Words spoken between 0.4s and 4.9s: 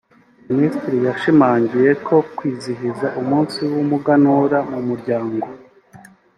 Minisitiri yashimangiye ko kwizihiza umunsi w’umuganura mu